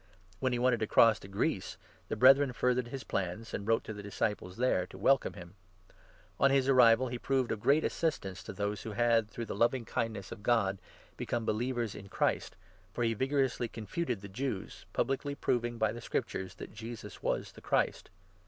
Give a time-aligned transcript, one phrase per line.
[0.39, 3.83] When he wanted to 27 cross to Greece, the Brethren furthered his plans, and wrote
[3.83, 5.53] to the disciples there to welcome him.
[6.39, 9.85] On his arrival he proved of great assistance to those who had, through the loving
[9.85, 10.79] kindness of God,
[11.17, 12.55] become believers in Christ,
[12.91, 17.51] for he 28 vigorously confuted the Jews, publicly proving by the Scriptures that Jesus was
[17.51, 18.09] the Christ.